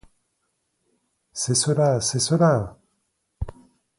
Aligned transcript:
C'est 1.31 1.53
cela, 1.53 2.01
c'est 2.01 2.17
cela! 2.17 2.75